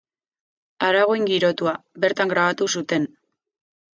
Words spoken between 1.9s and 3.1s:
bertan grabatu zuten.